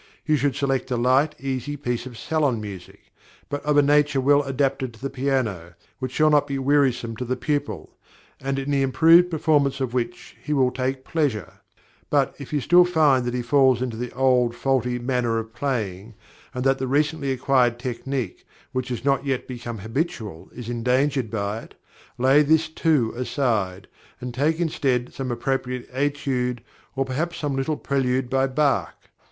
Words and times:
You 0.25 0.35
should 0.35 0.55
select 0.55 0.89
a 0.89 0.97
light, 0.97 1.35
easy 1.39 1.77
piece 1.77 2.07
of 2.07 2.17
salon 2.17 2.59
music, 2.59 3.11
but 3.49 3.63
of 3.63 3.77
a 3.77 3.83
nature 3.83 4.19
well 4.19 4.41
adapted 4.41 4.95
to 4.95 4.99
the 4.99 5.11
piano, 5.11 5.75
which 5.99 6.11
shall 6.11 6.31
not 6.31 6.47
be 6.47 6.57
wearisome 6.57 7.15
to 7.17 7.23
the 7.23 7.35
pupil, 7.35 7.95
and 8.39 8.57
in 8.57 8.71
the 8.71 8.81
improved 8.81 9.29
performance 9.29 9.79
of 9.79 9.93
which 9.93 10.37
he 10.43 10.53
will 10.53 10.71
take 10.71 11.05
pleasure. 11.05 11.59
But, 12.09 12.33
if 12.39 12.51
you 12.51 12.61
still 12.61 12.83
find 12.83 13.25
that 13.25 13.35
he 13.35 13.43
falls 13.43 13.79
into 13.79 13.95
the 13.95 14.11
old, 14.13 14.55
faulty 14.55 14.97
manner 14.97 15.37
of 15.37 15.53
playing, 15.53 16.15
and 16.51 16.63
that 16.63 16.79
the 16.79 16.87
recently 16.87 17.31
acquired 17.31 17.77
technique, 17.77 18.43
which 18.71 18.89
has 18.89 19.05
not 19.05 19.23
yet 19.23 19.47
become 19.47 19.77
habitual, 19.77 20.49
is 20.55 20.67
endangered 20.67 21.29
by 21.29 21.59
it, 21.59 21.75
lay 22.17 22.41
this 22.41 22.69
too 22.69 23.13
aside, 23.15 23.87
and 24.19 24.33
take 24.33 24.59
instead 24.59 25.13
some 25.13 25.29
appropriate 25.29 25.93
étude, 25.93 26.61
or 26.95 27.05
perhaps 27.05 27.43
a 27.43 27.47
little 27.47 27.77
prelude 27.77 28.31
by 28.31 28.47
Bach. 28.47 28.95